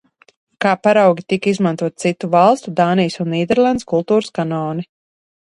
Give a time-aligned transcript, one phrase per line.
[0.63, 4.89] Kā paraugi tika izmantoti citu valstu– Dānijas un Nīderlandes kultūras kanoni.